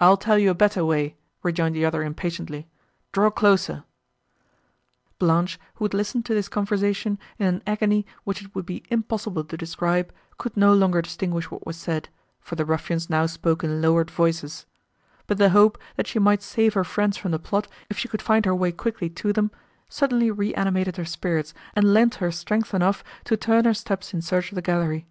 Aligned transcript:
"I'll 0.00 0.16
tell 0.16 0.36
you 0.36 0.50
a 0.50 0.52
better 0.54 0.84
way," 0.84 1.16
rejoined 1.44 1.76
the 1.76 1.84
other 1.84 2.02
impatiently, 2.02 2.66
"draw 3.12 3.30
closer." 3.30 3.84
Blanche, 5.20 5.60
who 5.76 5.84
had 5.84 5.94
listened 5.94 6.24
to 6.24 6.34
this 6.34 6.48
conversation, 6.48 7.20
in 7.38 7.46
an 7.46 7.62
agony, 7.64 8.04
which 8.24 8.42
it 8.42 8.52
would 8.52 8.66
be 8.66 8.82
impossible 8.90 9.44
to 9.44 9.56
describe, 9.56 10.12
could 10.38 10.56
no 10.56 10.74
longer 10.74 11.00
distinguish 11.02 11.52
what 11.52 11.64
was 11.64 11.76
said, 11.76 12.08
for 12.40 12.56
the 12.56 12.64
ruffians 12.64 13.08
now 13.08 13.26
spoke 13.26 13.62
in 13.62 13.80
lowered 13.80 14.10
voices; 14.10 14.66
but 15.28 15.38
the 15.38 15.50
hope, 15.50 15.78
that 15.94 16.08
she 16.08 16.18
might 16.18 16.42
save 16.42 16.74
her 16.74 16.82
friends 16.82 17.16
from 17.16 17.30
the 17.30 17.38
plot, 17.38 17.68
if 17.88 17.96
she 17.96 18.08
could 18.08 18.20
find 18.20 18.44
her 18.44 18.56
way 18.56 18.72
quickly 18.72 19.08
to 19.08 19.32
them, 19.32 19.52
suddenly 19.88 20.32
reanimated 20.32 20.96
her 20.96 21.04
spirits, 21.04 21.54
and 21.76 21.94
lent 21.94 22.16
her 22.16 22.32
strength 22.32 22.74
enough 22.74 23.04
to 23.22 23.36
turn 23.36 23.66
her 23.66 23.72
steps 23.74 24.12
in 24.12 24.20
search 24.20 24.50
of 24.50 24.56
the 24.56 24.62
gallery. 24.62 25.06